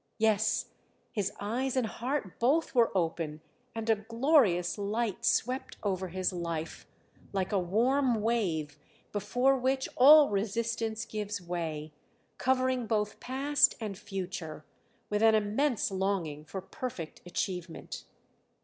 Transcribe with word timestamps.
Yes, 0.17 0.65
his 1.11 1.31
eyes 1.39 1.77
and 1.77 1.85
heart 1.85 2.39
both 2.39 2.73
were 2.73 2.91
open 2.97 3.39
and 3.75 3.87
a 3.87 3.97
glorious 3.97 4.79
light 4.79 5.23
swept 5.23 5.77
over 5.83 6.07
his 6.07 6.33
life, 6.33 6.87
like 7.33 7.51
a 7.51 7.59
warm 7.59 8.23
wave 8.23 8.79
before 9.11 9.55
which 9.59 9.87
all 9.95 10.31
resistance 10.31 11.05
gives 11.05 11.39
way, 11.39 11.93
covering 12.39 12.87
both 12.87 13.19
past 13.19 13.75
and 13.79 13.95
future, 13.95 14.65
with 15.11 15.21
an 15.21 15.35
immense 15.35 15.91
longing 15.91 16.45
for 16.45 16.61
perfect 16.61 17.21
achievement. 17.23 18.05